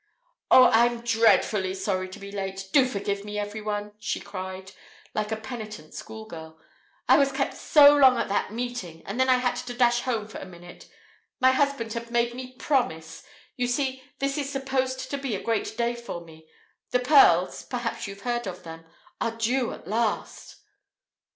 "Oh, 0.49 0.71
I'm 0.73 1.01
dreadfully 1.01 1.75
sorry 1.75 2.09
to 2.09 2.17
be 2.17 2.31
late! 2.31 2.69
Do 2.73 2.87
forgive 2.87 3.23
me, 3.23 3.37
everyone!" 3.37 3.91
she 3.99 4.19
cried, 4.19 4.71
like 5.13 5.31
a 5.31 5.35
penitent 5.35 5.93
schoolgirl. 5.93 6.59
"I 7.07 7.19
was 7.19 7.31
kept 7.31 7.53
so 7.53 7.95
long 7.95 8.17
at 8.17 8.27
that 8.27 8.51
meeting, 8.51 9.03
and 9.05 9.19
then 9.19 9.29
I 9.29 9.35
had 9.35 9.57
to 9.57 9.75
dash 9.75 10.01
home 10.01 10.27
for 10.27 10.39
a 10.39 10.43
minute. 10.45 10.89
My 11.39 11.51
husband 11.51 11.93
had 11.93 12.09
made 12.09 12.33
me 12.33 12.53
promise. 12.55 13.23
You 13.55 13.67
see, 13.67 14.01
this 14.17 14.39
is 14.39 14.49
supposed 14.51 15.11
to 15.11 15.19
be 15.19 15.35
a 15.35 15.43
great 15.43 15.77
day 15.77 15.93
for 15.93 16.21
me. 16.25 16.47
The 16.89 16.97
pearls 16.97 17.63
perhaps 17.65 18.07
you've 18.07 18.21
heard 18.21 18.47
of 18.47 18.63
them? 18.63 18.85
are 19.21 19.37
due 19.37 19.71
at 19.71 19.87
last!" 19.87 20.61